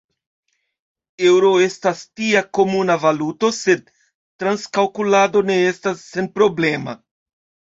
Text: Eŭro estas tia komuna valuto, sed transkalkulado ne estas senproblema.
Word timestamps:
Eŭro 1.31 1.51
estas 1.65 2.01
tia 2.21 2.41
komuna 2.59 2.95
valuto, 3.05 3.51
sed 3.59 3.93
transkalkulado 4.45 5.45
ne 5.51 5.59
estas 5.75 6.03
senproblema. 6.09 6.99